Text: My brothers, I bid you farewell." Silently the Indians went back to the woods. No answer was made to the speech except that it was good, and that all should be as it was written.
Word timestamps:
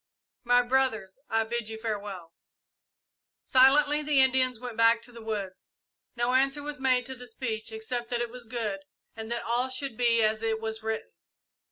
My 0.43 0.63
brothers, 0.63 1.19
I 1.29 1.43
bid 1.43 1.69
you 1.69 1.77
farewell." 1.79 2.33
Silently 3.43 4.01
the 4.01 4.19
Indians 4.19 4.59
went 4.59 4.75
back 4.75 5.03
to 5.03 5.11
the 5.11 5.21
woods. 5.21 5.73
No 6.15 6.33
answer 6.33 6.63
was 6.63 6.79
made 6.79 7.05
to 7.05 7.13
the 7.13 7.27
speech 7.27 7.71
except 7.71 8.09
that 8.09 8.19
it 8.19 8.31
was 8.31 8.45
good, 8.45 8.79
and 9.15 9.31
that 9.31 9.43
all 9.43 9.69
should 9.69 9.97
be 9.97 10.23
as 10.23 10.41
it 10.41 10.59
was 10.59 10.81
written. 10.81 11.11